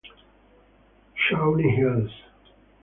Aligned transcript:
Shawnee 1.13 1.69
Hills 1.77 2.09